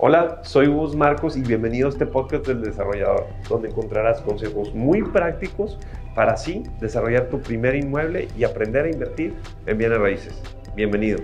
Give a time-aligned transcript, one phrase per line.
[0.00, 5.02] Hola, soy Gus Marcos y bienvenido a este podcast del desarrollador, donde encontrarás consejos muy
[5.02, 5.76] prácticos
[6.14, 9.34] para así desarrollar tu primer inmueble y aprender a invertir
[9.66, 10.40] en bienes raíces.
[10.76, 11.18] Bienvenido.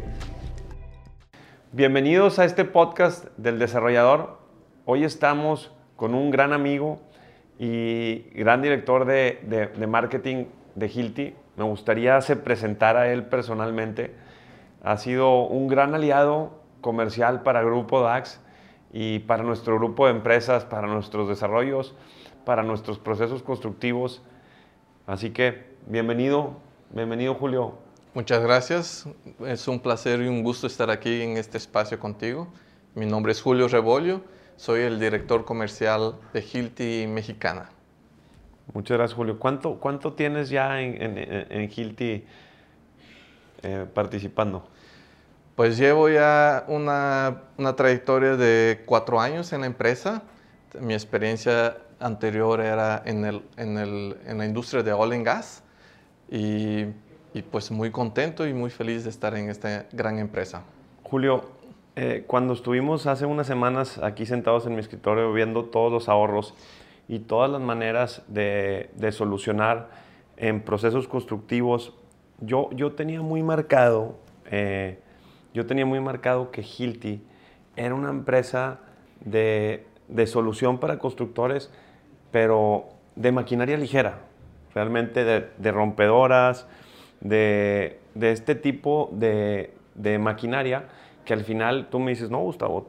[1.71, 4.39] Bienvenidos a este podcast del desarrollador.
[4.87, 6.99] Hoy estamos con un gran amigo
[7.61, 11.35] y gran director de, marketing de Hilti.
[11.57, 14.17] Me gustaría se presentar a él personalmente.
[14.83, 18.41] Ha sido un gran aliado comercial para Grupo DAX
[18.97, 21.97] y para nuestro grupo de empresas, para nuestros desarrollos,
[22.45, 24.23] para nuestros procesos constructivos.
[25.05, 26.61] Así que bienvenido,
[26.91, 27.75] bienvenido Julio.
[28.15, 29.09] Muchas gracias,
[29.45, 32.47] es un placer y un gusto estar aquí en este espacio contigo.
[32.95, 34.21] Mi nombre es Julio Rebollo,
[34.55, 37.71] soy el director comercial de Hilti Mexicana.
[38.73, 39.41] Muchas gracias Julio.
[39.41, 42.25] ¿Cuánto, cuánto tienes ya en, en, Hilti
[43.65, 44.69] eh, participando?
[45.57, 50.25] Pues llevo ya una, una, trayectoria de cuatro años en la empresa.
[50.81, 55.63] Mi experiencia anterior era en, el, en, el, en la industria de oil and gas
[56.29, 56.87] y,
[57.35, 60.65] y, pues muy contento y muy feliz de estar en esta gran empresa.
[61.05, 61.45] Julio,
[61.95, 66.55] eh, cuando estuvimos hace unas semanas aquí sentados en mi escritorio viendo todos los ahorros
[67.07, 69.89] y todas las maneras de, de solucionar
[70.37, 71.93] en procesos constructivos,
[72.41, 74.17] yo, yo tenía muy marcado
[74.51, 74.99] eh,
[75.55, 77.23] yo tenía muy marcado que Hilti
[77.77, 78.81] era una empresa
[79.25, 79.87] de,
[80.27, 81.71] solución para constructores,
[82.33, 84.19] pero de maquinaria ligera,
[84.75, 86.67] realmente de, rompedoras,
[87.21, 89.73] de, este tipo de,
[90.19, 90.89] maquinaria
[91.25, 92.89] que al final tú me dices, no, Gustavo,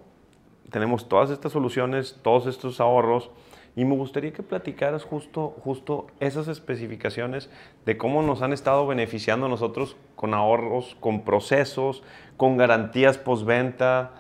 [0.72, 3.30] tenemos todas estas soluciones, todos estos ahorros,
[3.76, 7.50] y me gustaría que platicaras justo, justo esas especificaciones
[7.86, 12.02] de cómo nos han estado beneficiando nosotros con ahorros, con procesos,
[12.38, 14.12] con garantías postventa,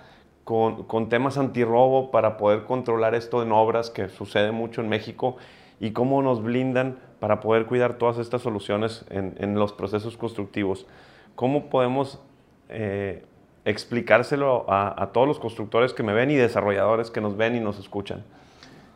[0.43, 5.37] con, con temas antirrobo para poder controlar esto en obras que sucede mucho en México
[5.79, 10.85] y cómo nos blindan para poder cuidar todas estas soluciones en, en los procesos constructivos.
[11.35, 12.21] ¿Cómo podemos
[12.69, 13.25] eh,
[13.63, 17.61] explicárselo a, a todos los constructores que me ven y desarrolladores que nos ven y
[17.61, 18.23] nos escuchan?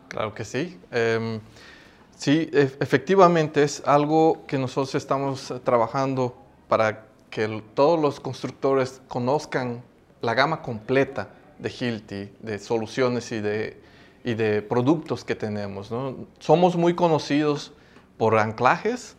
[0.09, 0.78] Claro que sí.
[0.92, 1.40] Em,
[2.18, 6.36] sí, efectivamente es algo que nosotros estamos trabajando
[6.68, 9.84] para que todos los constructores conozcan
[10.22, 13.81] la gama completa de Hilti, de soluciones y de,
[14.24, 15.92] y de productos que tenemos.
[16.40, 17.72] Somos muy conocidos
[18.18, 19.16] por anclajes,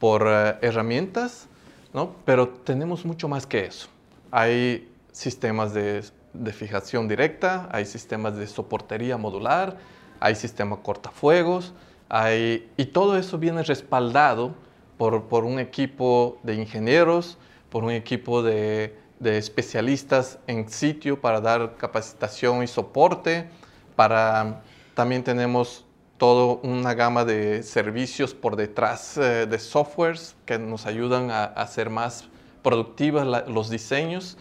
[0.00, 1.46] por eh, herramientas,
[1.92, 2.16] ¿no?
[2.24, 3.88] pero tenemos mucho más que eso.
[4.32, 6.02] Hay sistemas de,
[6.32, 9.76] de fijación directa, hay sistemas de soportería modular,
[10.24, 11.74] hay sistema cortafuegos,
[12.08, 14.54] hay, y todo eso viene respaldado
[14.96, 17.36] por, por, un equipo de ingenieros,
[17.68, 23.50] por un equipo de, especialistas en sitio para dar capacitación y soporte.
[23.96, 24.62] Para,
[24.94, 25.84] también tenemos
[26.16, 31.90] toda una gama de servicios por detrás eh, de softwares que nos ayudan a, hacer
[31.90, 32.24] más
[32.62, 34.38] productivos los diseños.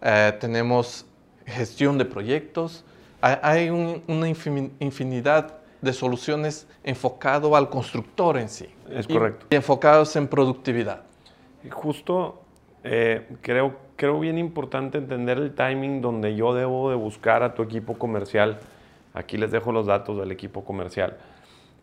[0.00, 1.04] Eh, tenemos
[1.44, 2.84] gestión de proyectos,
[3.20, 8.68] hay una infinidad de soluciones enfocado al constructor en sí.
[8.90, 9.46] Es correcto.
[9.50, 11.02] Y enfocados en productividad.
[11.70, 12.42] Justo
[12.84, 17.62] eh, creo, creo bien importante entender el timing donde yo debo de buscar a tu
[17.62, 18.58] equipo comercial.
[19.14, 21.18] Aquí les dejo los datos del equipo comercial.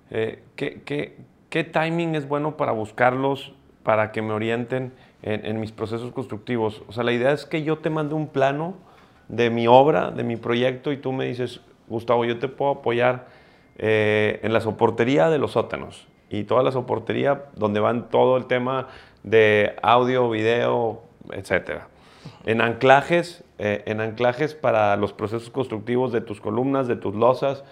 [0.09, 1.17] Eh, ¿qué, qué,
[1.49, 3.53] qué, timing es bueno para buscarlos,
[3.83, 6.83] para que me orienten en, en mis procesos constructivos?
[6.87, 8.75] O sea, la idea es que yo te mande un plano
[9.27, 13.27] de mi obra, de mi proyecto, y tú me dices, Gustavo, yo te puedo apoyar
[13.77, 18.45] eh, en la soportería de los sótanos y toda la soportería donde van todo el
[18.45, 18.87] tema
[19.23, 21.01] de audio, video,
[21.31, 21.87] etcétera.
[22.45, 27.63] En anclajes, eh, en anclajes para los procesos constructivos de tus columnas, de tus losas.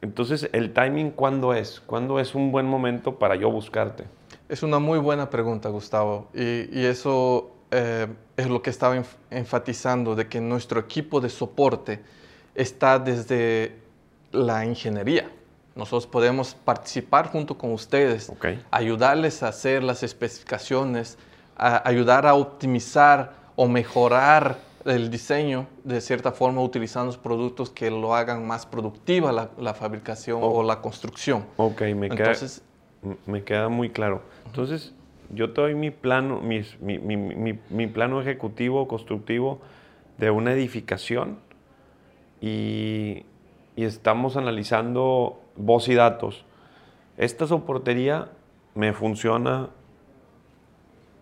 [0.00, 1.80] Entonces, ¿el timing cuándo es?
[1.80, 4.04] ¿Cuándo es un buen momento para yo buscarte?
[4.48, 6.28] Es una muy buena pregunta, Gustavo.
[6.34, 8.06] Y, y eso eh,
[8.36, 12.00] es lo que estaba enfatizando, de que nuestro equipo de soporte
[12.54, 13.76] está desde
[14.32, 15.30] la ingeniería.
[15.74, 18.32] Nosotros podemos participar junto con ustedes,
[18.70, 21.18] ayudarles a hacer las especificaciones,
[21.56, 28.14] ayudar a optimizar o mejorar el diseño de cierta forma utilizando los productos que lo
[28.14, 31.44] hagan más productiva la, fabricación o la construcción.
[31.56, 32.62] Ok, me, Entonces,
[33.26, 34.22] me queda muy claro.
[34.46, 34.92] Entonces,
[35.30, 39.60] yo te doy mi plano, mi, mi, plano ejecutivo, constructivo
[40.16, 41.38] de una edificación
[42.40, 43.24] y,
[43.76, 46.44] estamos analizando voz y datos.
[47.16, 48.28] Esta soportería
[48.74, 49.68] me funciona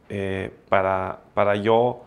[0.09, 2.03] eh, para, para yo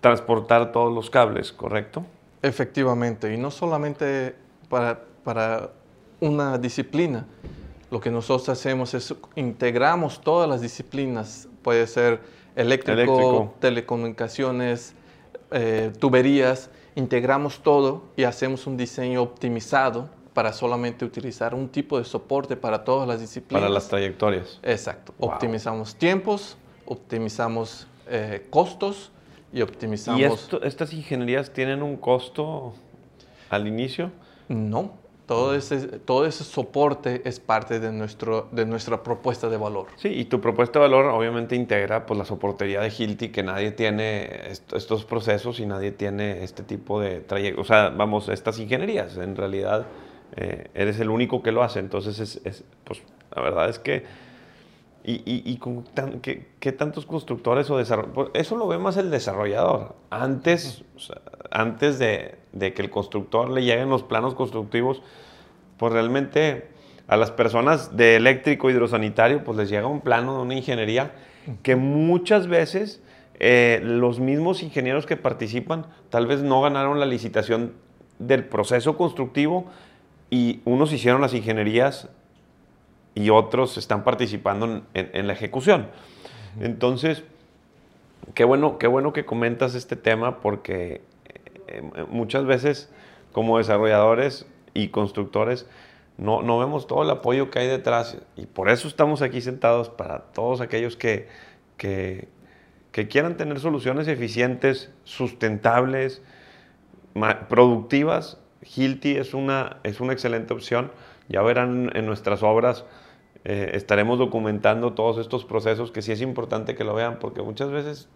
[0.00, 2.06] transportar todos los cables, ¿correcto?
[2.40, 4.36] Efectivamente, y no solamente
[4.68, 5.70] para, para
[6.20, 7.26] una disciplina.
[7.94, 12.18] Lo que nosotros hacemos es integramos todas las disciplinas, puede ser
[12.56, 14.94] eléctrico, telecomunicaciones,
[15.52, 22.04] eh, tuberías, integramos todo y hacemos un diseño optimizado para solamente utilizar un tipo de
[22.04, 23.62] soporte para todas las disciplinas.
[23.62, 24.58] Para las trayectorias.
[24.64, 25.14] Exacto.
[25.20, 26.56] Optimizamos tiempos,
[26.86, 29.12] optimizamos eh, costos
[29.52, 30.48] y optimizamos...
[30.52, 32.74] ¿Y estas ingenierías tienen un costo
[33.50, 34.10] al inicio?
[34.48, 34.94] No,
[35.26, 39.86] todo ese, todo ese soporte es parte de, nuestro, de nuestra propuesta de valor.
[39.96, 43.70] Sí, y tu propuesta de valor obviamente integra pues, la soportería de Hilti, que nadie
[43.70, 49.16] tiene estos procesos y nadie tiene este tipo de trayectos, o sea, vamos, estas ingenierías.
[49.16, 49.86] En realidad,
[50.36, 51.78] eh, eres el único que lo hace.
[51.80, 53.02] Entonces, es, pues,
[53.34, 54.24] la verdad es que...
[55.06, 55.84] ¿Y, y, con
[56.22, 58.30] ¿qué, tantos constructores o desarrolladores?
[58.32, 59.96] Pues, eso lo ve más el desarrollador.
[60.08, 60.82] Antes,
[61.50, 65.02] antes de, de, que el constructor le lleguen los planos constructivos,
[65.76, 66.68] pues realmente
[67.06, 71.12] a las personas de eléctrico hidrosanitario, pues les llega un plano de una ingeniería
[71.62, 73.02] que muchas veces
[73.40, 77.72] eh, los mismos ingenieros que participan tal vez no ganaron la licitación
[78.18, 79.66] del proceso constructivo
[80.30, 82.08] y unos hicieron las ingenierías
[83.14, 85.88] y otros están participando en, la ejecución.
[86.60, 87.22] Entonces,
[88.34, 91.02] qué bueno, qué bueno que comentas este tema porque
[91.68, 92.90] eh, muchas veces
[93.32, 95.66] como desarrolladores y constructores
[96.16, 99.88] no, no, vemos todo el apoyo que hay detrás y por eso estamos aquí sentados
[99.88, 101.28] para todos aquellos que,
[101.76, 102.28] que,
[102.92, 106.22] que quieran tener soluciones eficientes, sustentables,
[107.48, 110.90] productivas Hilti es una, es una excelente opción.
[111.28, 112.84] Ya verán en nuestras obras,
[113.44, 117.70] eh, estaremos documentando todos estos procesos que sí es importante que lo vean, porque muchas
[117.70, 118.08] veces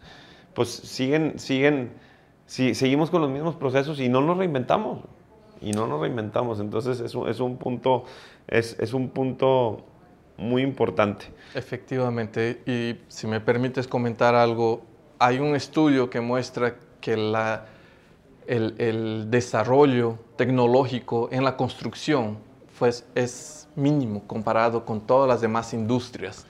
[0.55, 1.93] pues siguen, siguen,
[2.47, 5.01] si, seguimos con los mismos procesos y no nos reinventamos.
[5.61, 6.61] Y no nos reinventamos.
[6.61, 8.05] Entonces es un, es un punto,
[8.47, 9.85] es, es un punto
[10.37, 11.27] muy importante.
[11.55, 12.63] Efectivamente.
[12.65, 14.83] Y si me permites comentar algo,
[15.19, 17.67] hay un estudio que muestra que la
[18.49, 22.39] el, desarrollo tecnológico en la construcción
[22.79, 26.47] pues, es mínimo comparado con todas las demás industrias.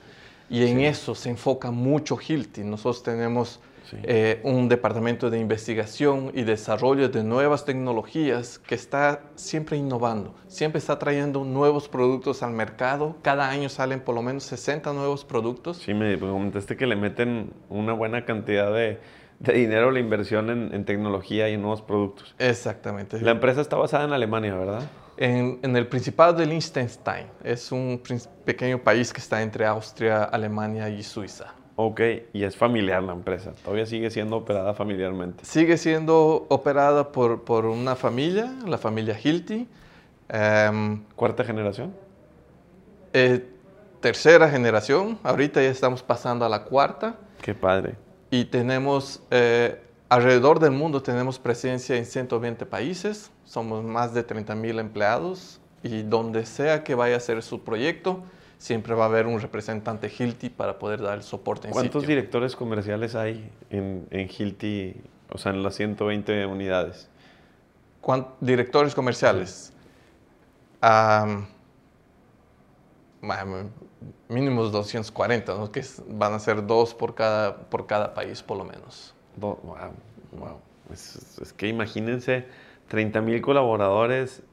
[0.49, 2.63] Y en eso se enfoca mucho Hilti.
[2.63, 3.59] Nosotros tenemos
[4.03, 10.79] eh, un departamento de investigación y desarrollo de nuevas tecnologías que está siempre innovando, siempre
[10.79, 13.15] está trayendo nuevos productos al mercado.
[13.21, 15.77] Cada año salen por lo menos 60 nuevos productos.
[15.77, 18.99] Sí, me comentaste que le meten una buena cantidad de,
[19.39, 22.35] de dinero la inversión en, tecnología y en nuevos productos.
[22.37, 23.19] Exactamente.
[23.21, 24.83] La empresa está basada en Alemania, ¿verdad?
[25.21, 27.27] En, el Principado de Liechtenstein.
[27.43, 28.01] Es un
[28.45, 31.53] pequeño país que está entre Austria, Alemania y Suiza.
[31.75, 31.99] Ok,
[32.31, 33.51] y es familiar la empresa.
[33.63, 35.43] Todavía sigue siendo operada familiarmente.
[35.43, 39.67] Sigue siendo operada por, por una familia, la familia Hilti.
[40.29, 41.93] Em, ¿Cuarta generación?
[43.11, 43.45] Eh,
[43.99, 45.19] tercera generación.
[45.23, 47.17] Ahorita ya estamos pasando a la cuarta.
[47.41, 47.95] Qué padre
[48.31, 54.55] y tenemos eh, alrededor del mundo tenemos presencia en 120 países, somos más de 30
[54.55, 58.23] mil empleados y donde sea que vaya a ser su proyecto,
[58.57, 62.55] siempre va a haber un representante Hilti para poder dar el soporte en ¿Cuántos directores
[62.55, 64.95] comerciales hay en, en Hilti,
[65.31, 67.09] o sea, en las 120 unidades?
[68.39, 69.73] directores comerciales
[74.29, 75.71] mínimos 240, ¿no?
[75.71, 79.13] que van a ser dos por cada, por cada país por lo menos.
[79.39, 79.93] Wow,
[80.37, 80.57] wow.
[80.91, 82.45] Es, que imagínense
[82.87, 84.43] 30 mil colaboradores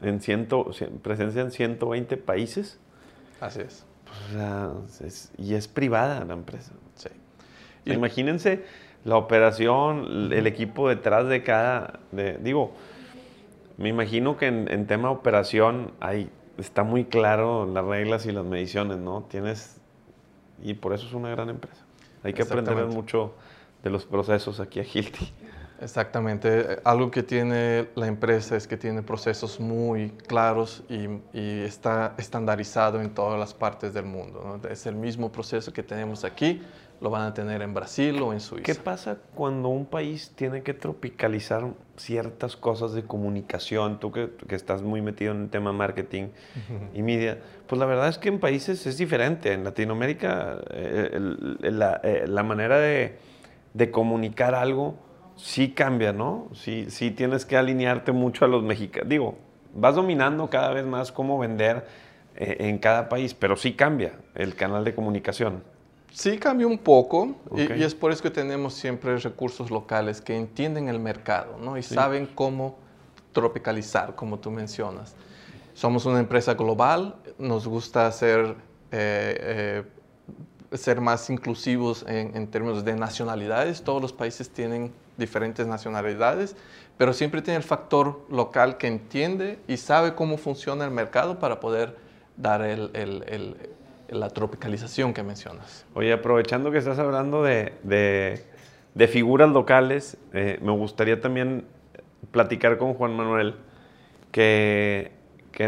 [0.00, 0.70] en ciento,
[1.02, 2.78] presencia en 120 países.
[3.40, 3.84] Así es.
[4.98, 6.72] Pues, y es privada la empresa.
[6.94, 7.10] Sí.
[7.84, 8.64] Imagínense
[9.04, 12.72] la operación, el equipo detrás de cada, de, digo,
[13.76, 18.44] me imagino que en, en tema operación hay está muy claro las reglas y las
[18.44, 19.26] mediciones, ¿no?
[19.30, 19.80] Tienes,
[20.62, 21.84] y por eso es una gran empresa.
[22.22, 23.34] Hay que aprender mucho
[23.86, 25.32] de los procesos aquí a Hilti.
[25.80, 26.80] Exactamente.
[26.84, 33.00] Algo que tiene la empresa es que tiene procesos muy claros y, y está estandarizado
[33.00, 34.60] en todas las partes del mundo.
[34.62, 34.68] ¿no?
[34.68, 36.62] Es el mismo proceso que tenemos aquí,
[37.00, 38.64] lo van a tener en Brasil o en Suiza.
[38.64, 41.66] ¿Qué pasa cuando un país tiene que tropicalizar
[41.96, 44.00] ciertas cosas de comunicación?
[44.00, 46.28] Tú que, que estás muy metido en el tema marketing
[46.94, 49.52] y media, pues la verdad es que en países es diferente.
[49.52, 51.20] En Latinoamérica eh,
[51.60, 53.18] la, eh, la, manera de,
[53.76, 54.94] de, comunicar algo
[55.36, 56.48] sí cambia, ¿no?
[56.54, 59.08] Sí, sí tienes que alinearte mucho a los mexicanos.
[59.08, 59.36] Digo,
[59.74, 61.86] vas dominando cada vez más cómo vender
[62.36, 65.62] eh, en cada país, pero sí cambia el canal de comunicación.
[66.16, 70.88] Sí, cambia un poco y, es por eso que tenemos siempre recursos locales que entienden
[70.88, 71.76] el mercado ¿no?
[71.76, 72.78] y saben cómo
[73.32, 75.14] tropicalizar, como tú mencionas.
[75.74, 78.56] Somos una empresa global, nos gusta ser,
[78.92, 79.82] eh, eh,
[80.72, 83.82] ser más inclusivos en, en, términos de nacionalidades.
[83.82, 86.56] Todos los países tienen diferentes nacionalidades,
[86.98, 91.60] pero siempre tiene el factor local que entiende y sabe cómo funciona el mercado para
[91.60, 91.96] poder
[92.36, 92.60] dar
[94.08, 95.84] la tropicalización que mencionas.
[95.94, 98.42] Oye, aprovechando que estás hablando de,
[99.08, 101.66] figuras locales, eh, me gustaría también
[102.30, 103.56] platicar con Juan Manuel
[104.30, 105.12] que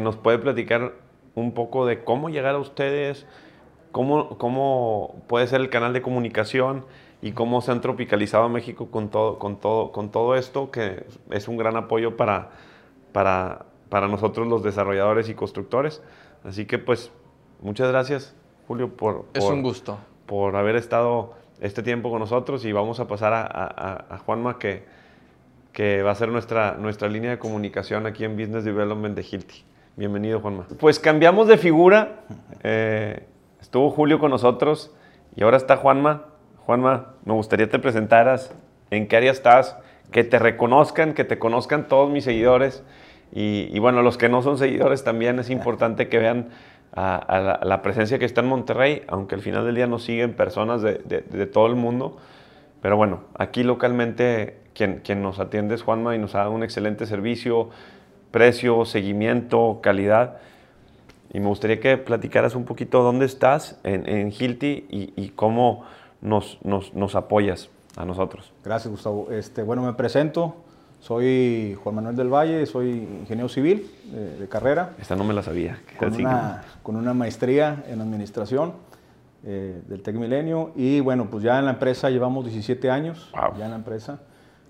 [0.02, 0.93] nos puede platicar
[1.35, 3.26] un poco de cómo llegar a ustedes,
[3.92, 6.85] cómo, cómo puede ser el canal de comunicación
[7.21, 11.49] y cómo se han tropicalizado México con todo, con todo, con todo esto, que es
[11.49, 12.50] un gran apoyo para,
[13.12, 16.02] para, para nosotros los desarrolladores y constructores.
[16.45, 17.11] Así que pues
[17.61, 18.37] muchas gracias,
[18.68, 19.99] Julio, por, es un gusto.
[20.26, 24.59] por haber estado este tiempo con nosotros y vamos a pasar a, a, a Juanma
[24.61, 24.85] que,
[25.73, 29.64] que va a ser nuestra, nuestra línea de comunicación aquí en Business Development de Hilti.
[29.97, 30.66] Bienvenido, Juanma.
[30.78, 32.21] Pues cambiamos de figura.
[32.62, 33.26] Eh,
[33.61, 34.95] estuvo Julio con nosotros
[35.37, 36.25] y ahora está Juanma.
[36.67, 38.55] Juanma, me gustaría te presentaras,
[38.91, 39.77] en qué área estás,
[40.11, 42.83] que te reconozcan, que te conozcan todos mis seguidores.
[43.31, 46.49] Y, bueno, los que no son seguidores también es importante que vean
[46.95, 50.99] la, presencia que está en Monterrey, aunque al final del día nos siguen personas de,
[51.53, 52.17] todo el mundo.
[52.81, 57.05] Pero bueno, aquí localmente quien, quien nos atiende es Juanma y nos dado un excelente
[57.07, 57.71] servicio
[58.31, 60.38] precio, seguimiento, calidad.
[61.32, 65.85] Y me gustaría que platicaras un poquito dónde estás en, en Hilti y, cómo
[66.20, 68.52] nos, nos, nos, apoyas a nosotros.
[68.64, 69.28] Gracias, Gustavo.
[69.30, 70.56] Este, bueno, me presento.
[71.00, 73.88] Soy Juan Manuel del Valle, soy ingeniero civil
[74.40, 74.94] de, carrera.
[75.00, 75.80] Esta no me la sabía.
[75.99, 78.73] Con una, con una, maestría en administración
[79.44, 80.73] eh, del Tec Milenio.
[80.75, 83.30] Y bueno, pues ya en la empresa llevamos 17 años.
[83.56, 84.18] Ya en la empresa.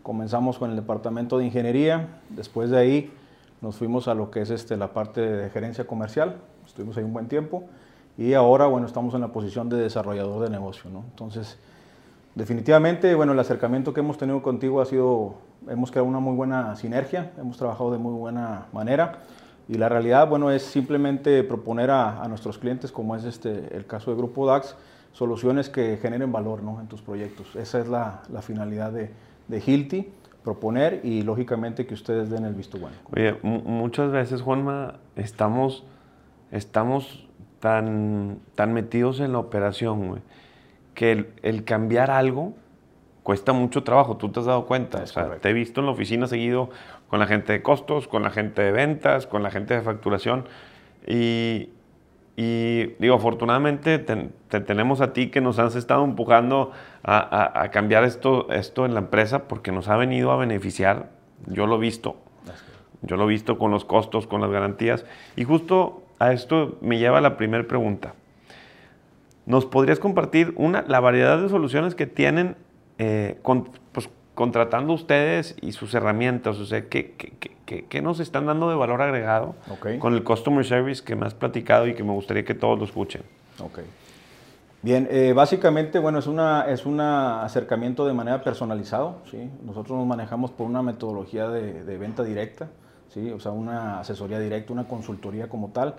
[0.02, 2.20] Comenzamos con el departamento de ingeniería.
[2.28, 3.12] Después de ahí
[3.60, 6.36] nos fuimos a lo que es este, la parte de gerencia comercial,
[6.66, 7.64] estuvimos ahí un buen tiempo
[8.16, 11.04] y ahora, bueno, estamos en la posición de desarrollador de negocio, ¿no?
[11.10, 11.58] Entonces,
[12.34, 15.34] definitivamente, bueno, el acercamiento que hemos tenido contigo ha sido,
[15.68, 19.20] hemos creado una muy buena sinergia, hemos trabajado de muy buena manera
[19.68, 24.10] y la realidad, bueno, es simplemente proponer a, nuestros clientes, como es este, el caso
[24.10, 24.76] de Grupo DAX,
[25.12, 26.80] soluciones que generen valor ¿no?
[26.80, 27.54] en tus proyectos.
[27.56, 29.10] Esa es la, la finalidad de,
[29.48, 30.12] de Hilti
[30.42, 32.96] proponer y lógicamente que ustedes den el visto bueno.
[33.12, 35.84] Oye, muchas veces, Juanma, estamos,
[36.50, 37.28] estamos
[37.60, 40.22] tan, tan metidos en la operación,
[40.94, 42.54] que el, cambiar algo
[43.22, 45.02] cuesta mucho trabajo, tú te has dado cuenta.
[45.02, 46.70] o sea, te he visto en la oficina seguido
[47.08, 50.46] con la gente de costos, con la gente de ventas, con la gente de facturación.
[51.06, 51.70] Y,
[52.40, 56.70] y digo, afortunadamente te, tenemos a ti que nos has estado empujando
[57.02, 61.10] a, cambiar esto, esto en la empresa porque nos ha venido a beneficiar.
[61.48, 62.14] Yo lo he visto.
[63.02, 65.04] Yo lo he visto con los costos, con las garantías.
[65.34, 68.14] Y justo a esto me lleva la primera pregunta.
[69.44, 72.54] ¿Nos podrías compartir una, la variedad de soluciones que tienen
[72.98, 76.58] eh, con, pues, contratando ustedes y sus herramientas?
[76.58, 77.50] O sea, ¿qué, qué,
[78.02, 79.54] nos están dando de valor agregado
[79.98, 82.84] con el Customer Service que me has platicado y que me gustaría que todos lo
[82.84, 83.22] escuchen?
[83.60, 83.80] Ok.
[84.80, 89.50] Bien, eh, básicamente, bueno, es un es una acercamiento de manera personalizado, ¿sí?
[89.64, 92.68] Nosotros nos manejamos por una metodología de, venta directa,
[93.08, 93.30] ¿sí?
[93.32, 95.96] O sea, una asesoría directa, una consultoría como tal.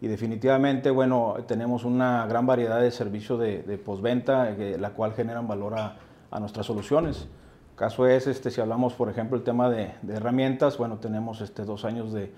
[0.00, 5.46] Y definitivamente, bueno, tenemos una gran variedad de servicios de, postventa, eh, la cual generan
[5.46, 5.96] valor a,
[6.30, 7.28] a nuestras soluciones.
[7.76, 11.84] Caso es, este, si hablamos, por ejemplo, el tema de, herramientas, bueno, tenemos este, dos
[11.84, 12.30] años de,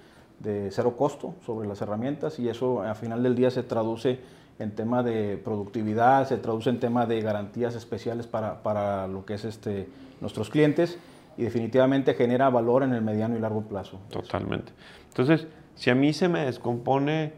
[0.71, 4.21] cero costo sobre las herramientas y eso al final del día se traduce
[4.59, 9.35] en tema de productividad, se traduce en tema de garantías especiales para, para lo que
[9.35, 9.88] es este,
[10.21, 10.99] nuestros clientes
[11.37, 14.00] y definitivamente genera valor en el mediano y largo plazo.
[14.11, 14.73] Totalmente.
[15.09, 17.33] Entonces, si a mí se me descompone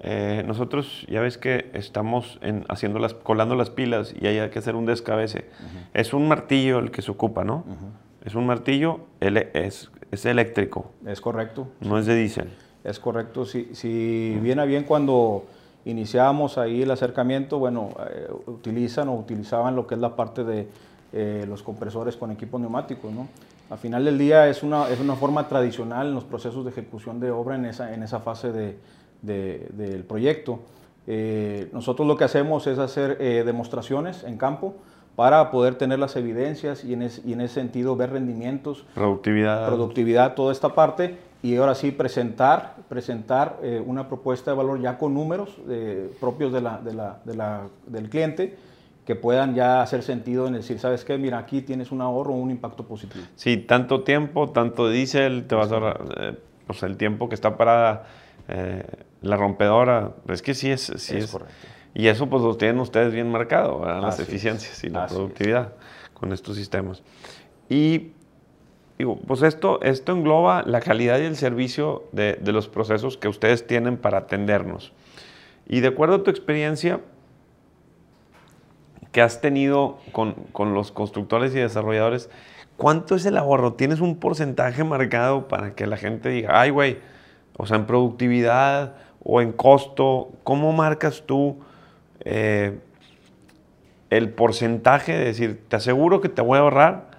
[0.00, 4.58] eh, nosotros ya ves que estamos en, haciendo las, colando las pilas y hay que
[4.58, 5.46] hacer un descabece.
[5.94, 7.64] Es un martillo el que se ocupa, ¿no?
[8.24, 10.90] Es un martillo, es, es, eléctrico.
[11.06, 11.68] Es correcto.
[11.80, 12.50] No es de diésel.
[12.84, 13.44] Es correcto.
[13.44, 15.44] Si, si viene a bien cuando
[15.84, 20.68] iniciamos ahí el acercamiento, bueno, eh, utilizan o utilizaban lo que es la parte de
[21.12, 23.28] eh, los compresores con equipos neumáticos, ¿no?
[23.70, 27.18] Al final del día es una, es una forma tradicional en los procesos de ejecución
[27.18, 28.78] de obra en esa, en esa fase de,
[29.22, 30.60] del proyecto.
[31.06, 34.74] Eh, nosotros lo que hacemos es hacer eh, demostraciones en campo
[35.14, 40.34] para poder tener las evidencias y en, y en, ese sentido ver rendimientos, productividad, productividad,
[40.34, 45.14] toda esta parte y ahora sí presentar, presentar eh, una propuesta de valor ya con
[45.14, 45.56] números
[46.20, 48.56] propios de la, de la, del cliente
[49.06, 51.16] que puedan ya hacer sentido en decir, ¿sabes qué?
[51.16, 53.24] Mira, aquí tienes un ahorro un impacto positivo.
[53.36, 57.56] Sí, tanto tiempo, tanto diésel, te vas a ahorrar, eh, pues el tiempo que está
[57.56, 58.06] parada
[58.48, 58.84] eh,
[59.22, 61.54] la rompedora, es que sí es, sí es, correcto.
[61.94, 65.72] Y eso pues lo tienen ustedes bien marcado, las eficiencias y la productividad
[66.12, 67.02] con estos sistemas.
[67.70, 68.12] Y
[68.98, 73.28] digo, pues esto, esto engloba la calidad y el servicio de, de los procesos que
[73.28, 74.92] ustedes tienen para atendernos.
[75.66, 77.00] Y de acuerdo a tu experiencia,
[79.16, 82.28] que has tenido con, con, los constructores y desarrolladores,
[82.76, 83.72] ¿cuánto es el ahorro?
[83.72, 86.98] ¿Tienes un porcentaje marcado para que la gente diga, ay, güey,
[87.56, 91.58] o sea, en productividad o en costo, ¿cómo marcas tú
[92.20, 92.78] eh,
[94.10, 97.10] el porcentaje de decir, te aseguro que te voy a ahorrar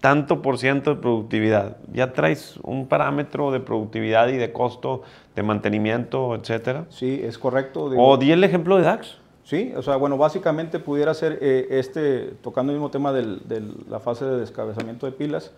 [0.00, 1.76] tanto por ciento de productividad?
[1.92, 5.02] ¿Ya traes un parámetro de productividad y de costo
[5.34, 6.86] de mantenimiento, etcétera?
[6.88, 7.84] Sí, es correcto.
[7.84, 9.18] o di el ejemplo de DAX.
[9.44, 14.00] Sí, o sea, bueno, básicamente pudiera ser eh, este, tocando el mismo tema de la
[14.00, 15.52] fase de descabezamiento de pilas.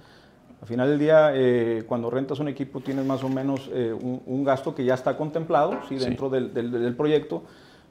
[0.61, 4.45] Al final del día, eh, cuando rentas un equipo, tienes más o menos eh, un,
[4.45, 5.97] gasto que ya está contemplado ¿sí?
[5.97, 7.43] dentro Del, del, proyecto,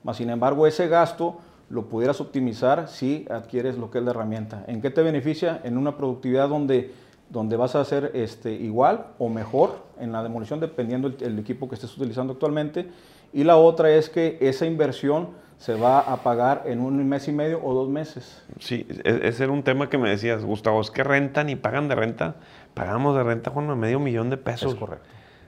[0.04, 1.38] más sin embargo, ese gasto
[1.70, 4.66] lo pudieras optimizar si adquieres lo que es la herramienta.
[4.68, 5.62] ¿En qué te beneficia?
[5.64, 6.94] En una productividad donde,
[7.30, 11.76] donde vas a hacer este, igual o mejor en la demolición, dependiendo el equipo que
[11.76, 12.90] estés utilizando actualmente.
[13.34, 17.32] Y la otra es que esa inversión se va a pagar en un mes y
[17.32, 18.44] medio o dos meses.
[18.60, 21.88] Sí, e, ese era un tema que me decías, Gustavo, es que rentan y pagan
[21.88, 22.36] de renta.
[22.74, 24.74] Pagamos de renta, Juan, medio millón de pesos.
[24.74, 25.06] Es correcto.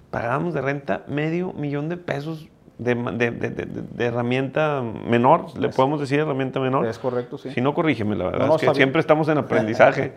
[0.10, 2.50] Pagamos de renta medio millón de pesos
[2.80, 6.88] de, herramienta menor, le podemos decir herramienta menor.
[6.88, 7.52] Es correcto, sí.
[7.52, 10.14] Si no, corrígeme, la verdad es que siempre estamos en aprendizaje.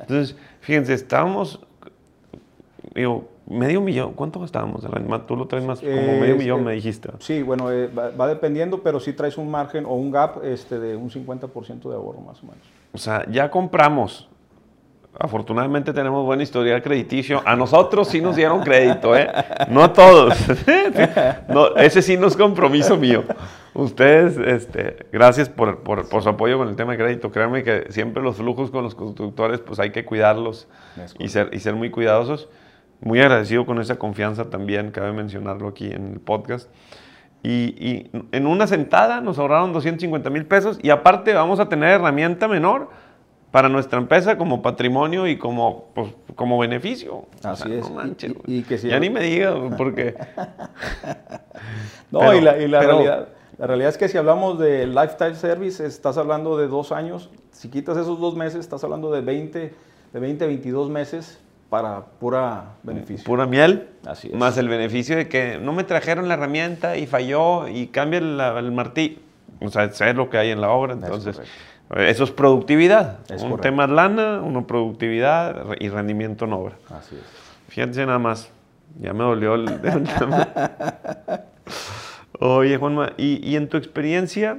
[0.00, 1.60] Entonces, fíjense, estábamos,
[2.94, 4.82] digo, Medio millón, ¿cuánto gastábamos?
[5.28, 7.10] Tú lo traes más como medio millón, me dijiste.
[7.20, 10.96] Sí, bueno, eh, va, dependiendo, pero sí traes un margen o un gap este, de
[10.96, 12.66] un 50% de ahorro más o menos.
[12.92, 14.28] O sea, ya compramos.
[15.18, 17.40] Afortunadamente tenemos buen historial crediticio.
[17.46, 19.30] A nosotros sí nos dieron crédito, ¿eh?
[19.68, 20.34] No a todos.
[21.76, 23.22] ese sí no es compromiso mío.
[23.74, 27.30] Ustedes, este, gracias por, por, por, su apoyo con el tema de crédito.
[27.30, 30.66] Créanme que siempre los flujos con los constructores, pues hay que cuidarlos
[31.18, 32.48] y ser, y ser muy cuidadosos
[33.00, 36.70] muy agradecido con esa confianza también, cabe mencionarlo aquí en el podcast.
[37.42, 42.48] Y, en una sentada nos ahorraron 250 mil pesos y aparte vamos a tener herramienta
[42.48, 42.88] menor
[43.52, 47.26] para nuestra empresa como patrimonio y como, pues, como beneficio.
[47.44, 47.86] Así es.
[48.46, 50.16] y, que ya ni me diga, porque...
[52.10, 53.28] no, y la, realidad...
[53.58, 57.30] La realidad es que si hablamos de lifestyle service, estás hablando de dos años.
[57.52, 59.72] Si quitas esos dos meses, estás hablando de 20,
[60.12, 63.24] de 20 22 meses para pura beneficio.
[63.24, 63.88] Pura miel.
[64.06, 64.34] Así es.
[64.34, 68.72] Más el beneficio de que no me trajeron la herramienta y falló y cambia el,
[68.72, 69.18] martillo.
[69.60, 70.94] O sea, sé lo que hay en la obra.
[70.94, 71.40] Entonces,
[71.96, 73.18] eso es productividad.
[73.40, 76.76] un tema lana, una productividad y rendimiento en obra.
[76.90, 77.22] Así es.
[77.68, 78.50] Fíjense nada más.
[79.00, 79.68] Ya me dolió el.
[82.38, 84.58] Oye, Juanma, ¿y, ¿y en tu experiencia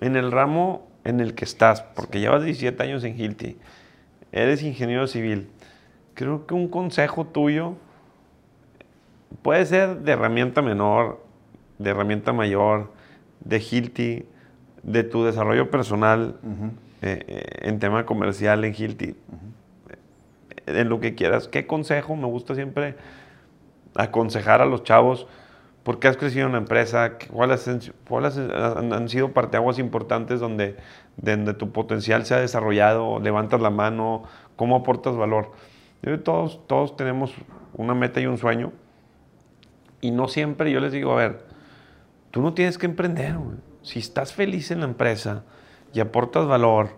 [0.00, 1.82] en el ramo en el que estás?
[1.82, 3.58] Porque llevas 17 años en Hilti,
[4.32, 5.48] eres ingeniero civil
[6.24, 7.76] creo que un consejo tuyo
[9.42, 11.24] puede ser de herramienta menor,
[11.78, 12.92] de herramienta mayor,
[13.40, 14.26] de Hilti,
[14.82, 16.36] de tu desarrollo personal
[17.00, 19.16] eh, eh, en tema comercial en Hilti,
[20.66, 21.48] en lo que quieras.
[21.48, 22.16] ¿Qué consejo?
[22.16, 22.96] Me gusta siempre
[23.94, 25.26] aconsejar a los chavos.
[25.84, 27.16] ¿Por qué has crecido en la empresa?
[27.30, 30.76] ¿Cuáles, han sido parteaguas importantes donde,
[31.16, 33.20] donde tu potencial se ha desarrollado?
[33.20, 34.24] ¿Levantas la mano?
[34.56, 35.52] ¿Cómo aportas valor?
[36.24, 37.34] Todos, todos tenemos
[37.74, 38.72] una meta y un sueño.
[40.00, 41.44] Y no siempre yo les digo, a ver,
[42.30, 43.36] tú no tienes que emprender.
[43.82, 45.44] Si estás feliz en la empresa
[45.92, 46.90] y aportas valor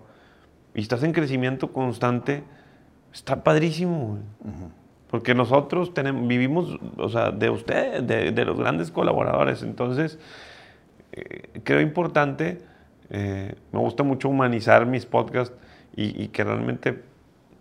[0.74, 2.44] y estás en crecimiento constante,
[3.12, 4.18] está padrísimo.
[5.10, 9.62] Porque nosotros tenemos, vivimos, o sea, de ustedes, de, los grandes colaboradores.
[9.62, 10.18] Entonces,
[11.12, 12.62] eh, creo importante,
[13.10, 15.54] eh, me gusta mucho humanizar mis podcasts
[15.94, 17.02] y, y que realmente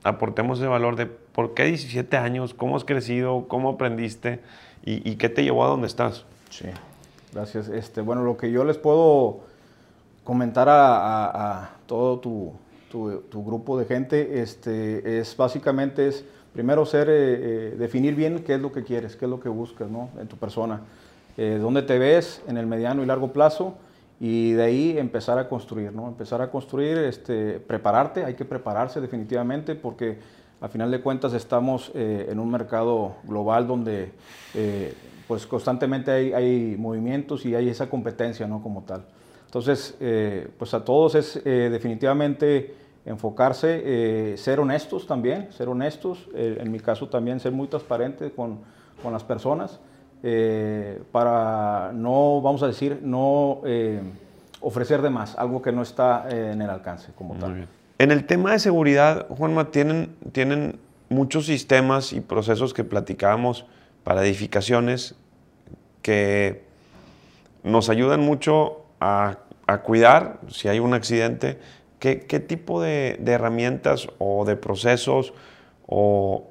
[0.03, 4.39] aportemos ese valor de por qué 17 años, cómo has crecido, cómo aprendiste
[4.83, 6.25] y, qué te llevó a donde estás.
[6.49, 6.65] Sí,
[7.33, 7.67] gracias.
[7.69, 9.41] Este, bueno, lo que yo les puedo
[10.23, 12.53] comentar a, todo tu,
[13.31, 18.61] grupo de gente este, es básicamente es primero ser, eh, eh, definir bien qué es
[18.61, 20.09] lo que quieres, qué es lo que buscas ¿no?
[20.19, 20.81] en tu persona,
[21.37, 23.75] eh, dónde te ves en el mediano y largo plazo
[24.19, 26.07] y de ahí empezar a construir, ¿no?
[26.07, 30.19] Empezar a construir, este, prepararte, hay que prepararse definitivamente porque
[30.61, 34.11] al final de cuentas estamos eh, en un mercado global donde
[34.53, 34.93] eh,
[35.27, 38.61] pues constantemente hay, hay, movimientos y hay esa competencia, ¿no?
[38.61, 39.03] Como tal.
[39.45, 46.79] Entonces, eh, pues a todos es definitivamente enfocarse, ser honestos también, ser honestos, en mi
[46.79, 48.59] caso también ser muy transparente con,
[49.01, 49.79] con las personas,
[51.11, 53.61] para no, vamos a decir, no
[54.61, 57.67] ofrecer de más, algo que no está en el alcance como tal.
[58.01, 63.67] En el tema de seguridad, Juanma, tienen, tienen muchos sistemas y procesos que platicábamos
[64.03, 65.13] para edificaciones
[66.01, 66.63] que
[67.63, 69.37] nos ayudan mucho a,
[69.83, 71.59] cuidar si hay un accidente.
[71.99, 75.35] ¿Qué, tipo de, herramientas o de procesos
[75.85, 76.47] o,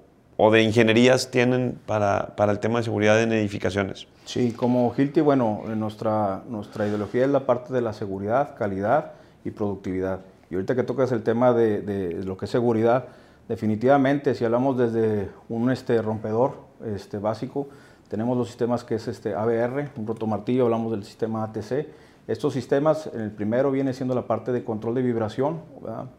[0.52, 4.06] de ingenierías tienen para, el tema de seguridad en edificaciones?
[4.24, 9.50] Sí, como Hilti, bueno, nuestra, nuestra ideología es la parte de la seguridad, calidad y
[9.50, 10.20] productividad.
[10.50, 13.06] Y ahorita que tocas el tema de, de lo que es seguridad,
[13.50, 17.68] definitivamente, si hablamos desde un este, rompedor este, básico,
[18.08, 21.86] tenemos los sistemas que es este ABR, un rotomartillo, hablamos del sistema ATC.
[22.28, 25.60] Estos sistemas, el primero viene siendo la parte de control de vibración,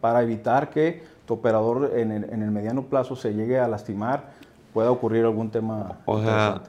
[0.02, 4.32] para evitar que tu operador en el, mediano plazo se llegue a lastimar,
[4.74, 6.00] pueda ocurrir algún tema.
[6.04, 6.60] O sea,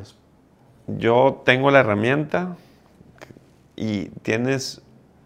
[0.88, 2.56] yo tengo la herramienta
[3.76, 4.82] y tienes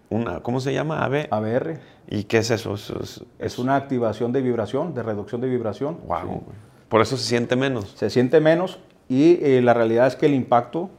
[0.09, 1.03] una, ¿cómo se llama?
[1.03, 1.79] ABR.
[2.09, 2.75] ¿Y qué es eso?
[3.39, 5.99] Es, una activación de vibración, de reducción de vibración.
[6.07, 6.43] Wow.
[6.87, 7.93] Por eso se siente menos.
[7.97, 10.89] Se siente menos y eh, la realidad es que el impacto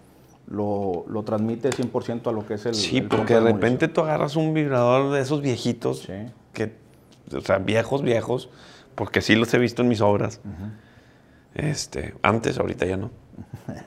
[0.47, 2.75] lo, lo transmite 100% a lo que es el...
[2.75, 6.09] Sí, porque de repente tú agarras un vibrador de esos viejitos,
[6.53, 6.73] que,
[7.35, 8.51] o sea, viejos, viejos,
[8.95, 10.41] porque sí los he visto en mis obras.
[11.55, 13.11] este, antes, ahorita ya no.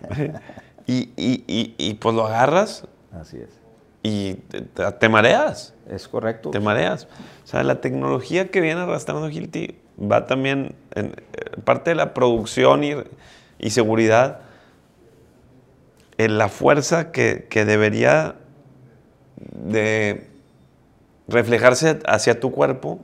[0.88, 2.88] y, y, y, y, pues lo agarras.
[3.12, 3.49] Así es.
[4.03, 4.36] Y
[4.99, 5.73] te, mareas.
[5.91, 6.51] Es correcto.
[6.51, 7.08] Te mareas.
[7.43, 12.13] O sea, la tecnología que viene arrastrando Hilti va también en, eh, parte de la
[12.13, 12.95] producción y
[13.62, 14.39] y seguridad,
[16.17, 18.36] en la fuerza que, debería
[19.38, 20.27] de
[21.27, 22.99] reflejarse hacia tu cuerpo,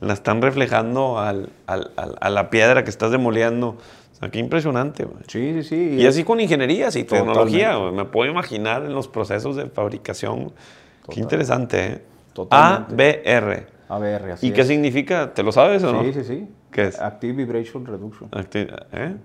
[0.00, 3.78] la están reflejando al, a la piedra que estás demoliendo.
[4.12, 5.06] O sea, qué impresionante.
[5.28, 5.96] Sí, sí, sí.
[5.98, 7.76] Y así con ingenierías y tecnología.
[7.90, 10.52] Me puedo imaginar en los procesos de fabricación.
[11.10, 11.86] Qué interesante.
[11.86, 12.02] ¿eh?
[12.50, 13.66] ABR.
[13.88, 15.34] ABR, así ¿Y qué significa?
[15.34, 16.02] ¿Te lo sabes o no?
[16.02, 16.48] Sí, sí, sí.
[16.70, 17.00] ¿Qué es?
[17.00, 18.30] Active Vibration Reduction.
[18.34, 19.16] ¿eh?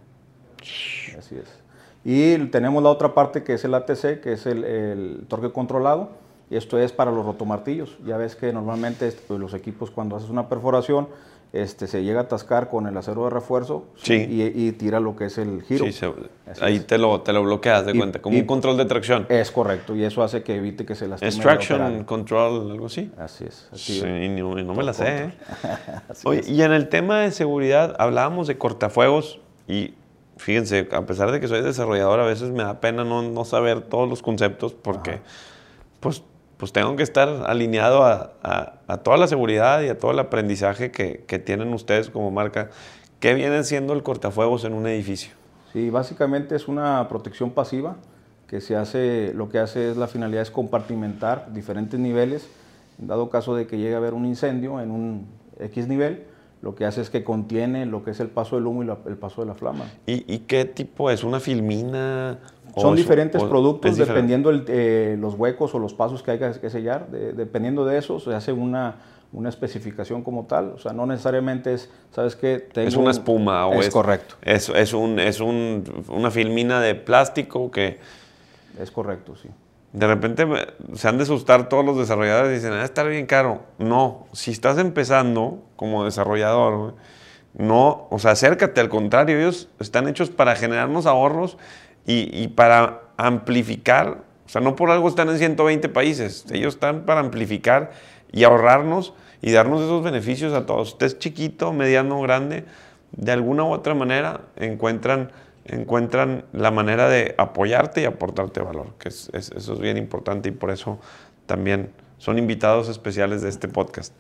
[1.18, 1.68] Así es.
[2.04, 6.12] Y tenemos la otra parte que es el ATC, que es el, torque controlado.
[6.50, 7.98] Y esto es para los rotomartillos.
[8.06, 11.08] Ya ves que normalmente este, pues, los equipos cuando haces una perforación
[11.62, 15.38] este, se llega a atascar con el acero de refuerzo y, tira lo que es
[15.38, 15.86] el giro.
[16.62, 19.26] ahí te lo, te lo bloqueas de cuenta, como un control de tracción.
[19.30, 21.30] Es correcto, y eso hace que evite que se lastime.
[21.30, 23.12] Extraction control, algo así.
[23.18, 23.68] Así es.
[23.74, 25.26] sí, y no, me la sé.
[25.26, 25.34] ¿eh?
[26.24, 29.94] Oye, y en el tema de seguridad, hablábamos de cortafuegos y
[30.38, 34.10] fíjense, a pesar de que soy desarrollador, a veces me da pena no, saber todos
[34.10, 35.20] los conceptos porque
[36.00, 36.24] pues,
[36.58, 41.40] pues tengo que estar alineado a, toda la seguridad y a todo el aprendizaje que,
[41.40, 42.70] tienen ustedes como marca.
[43.20, 45.32] ¿Qué viene siendo el cortafuegos en un edificio?
[45.74, 47.96] Sí, básicamente es una protección pasiva
[48.48, 52.48] que se hace, lo que hace es la finalidad es compartimentar diferentes niveles.
[52.98, 55.28] Dado caso de que llegue a haber un incendio en un
[55.60, 56.26] X nivel,
[56.62, 59.18] lo que hace es que contiene lo que es el paso del humo y el
[59.18, 59.86] paso de la flama.
[60.06, 61.24] ¿Y, qué tipo es?
[61.24, 62.40] ¿Una filmina?
[62.76, 67.10] Son diferentes productos dependiendo eh, los huecos o los pasos que hay que sellar.
[67.10, 68.96] dependiendo de eso se hace una,
[69.34, 70.74] una especificación como tal.
[70.76, 72.68] O sea, no necesariamente es, ¿sabes qué?
[72.76, 74.36] es una espuma o es, correcto.
[74.42, 78.00] Es, es, un, es un, una filmina de plástico que...
[78.80, 79.50] Es correcto, sí.
[79.94, 80.46] De repente
[80.96, 83.64] se han de asustar todos los desarrolladores y dicen, ah, estar bien caro.
[83.80, 86.96] No, si estás empezando como desarrollador,
[87.58, 91.58] no, o sea, acércate, al contrario, ellos están hechos para generarnos ahorros
[92.06, 97.20] y, para amplificar, o sea, no por algo están en 120 países, ellos están para
[97.20, 97.92] amplificar
[98.32, 100.94] y ahorrarnos y darnos esos beneficios a todos.
[100.94, 102.66] Usted es chiquito, mediano, grande,
[103.12, 105.32] de alguna u otra manera encuentran
[105.68, 110.52] encuentran la manera de apoyarte y aportarte valor, que es, eso es bien importante y
[110.52, 111.00] por eso
[111.46, 114.14] también son invitados especiales de este podcast.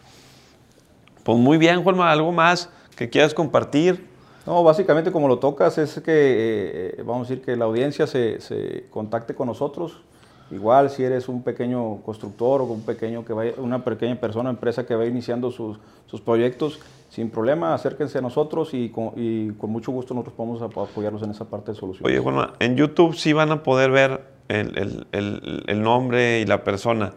[1.23, 4.07] Pues muy bien, Juanma, ¿algo más que quieras compartir?
[4.45, 8.39] No, básicamente como lo tocas es que, eh, vamos a decir, que la audiencia se,
[8.39, 9.99] se, contacte con nosotros.
[10.51, 14.85] Igual si eres un pequeño constructor o un pequeño que vaya, una pequeña persona, empresa
[14.85, 16.79] que va iniciando sus, sus proyectos,
[17.09, 19.13] sin problema, acérquense a nosotros y con,
[19.69, 22.05] mucho gusto nosotros podemos apoyarlos en esa parte de solución.
[22.05, 27.13] Oye, Juanma, en YouTube sí van a poder ver el, nombre y la persona.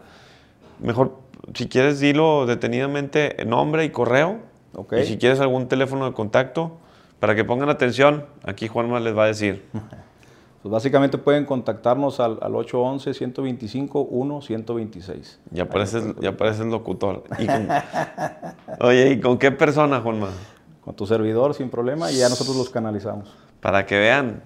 [0.79, 1.17] Mejor,
[1.53, 4.39] si quieres, dilo detenidamente, nombre y correo.
[4.97, 6.77] Y si quieres algún teléfono de contacto,
[7.19, 9.65] para que pongan atención, aquí Juanma les va a decir.
[10.61, 15.37] Pues básicamente pueden contactarnos al, 811-125-1-126.
[15.49, 17.23] Ya pareces, ya pareces locutor.
[18.79, 20.29] oye, ¿y con qué persona, Juanma?
[20.85, 23.35] Con tu servidor, sin problema, y ya nosotros los canalizamos.
[23.59, 24.43] Para que vean,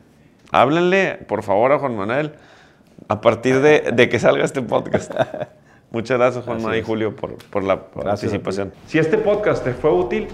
[0.52, 2.32] háblenle, por favor, a Juan Manuel
[3.08, 5.12] a partir de, que salga este podcast.
[5.92, 8.74] Muchas gracias, Juan Manuel y Julio, por, la participación.
[8.88, 10.28] Si este podcast te fue útil,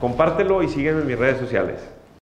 [0.00, 1.80] compártelo y sígueme en mis redes sociales.